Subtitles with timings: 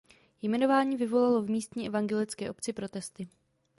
[0.41, 3.27] Jmenování vyvolalo v místní evangelické obci protesty.